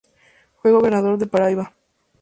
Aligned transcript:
Fue 0.59 0.71
Gobernador 0.71 1.19
de 1.19 1.27
Paraíba. 1.27 1.75